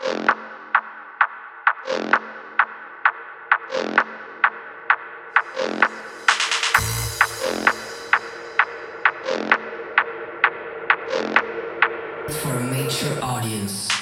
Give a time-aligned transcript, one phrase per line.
[0.00, 0.08] for
[12.56, 13.93] a mature audience.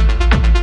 [0.00, 0.59] Thank you.